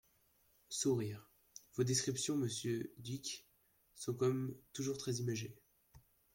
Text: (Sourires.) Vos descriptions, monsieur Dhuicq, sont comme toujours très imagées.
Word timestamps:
(Sourires.) 0.69 1.29
Vos 1.75 1.83
descriptions, 1.83 2.35
monsieur 2.35 2.91
Dhuicq, 2.97 3.45
sont 3.93 4.15
comme 4.15 4.57
toujours 4.73 4.97
très 4.97 5.17
imagées. 5.17 5.55